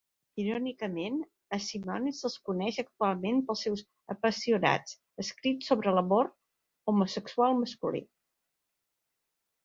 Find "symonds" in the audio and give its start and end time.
1.65-2.21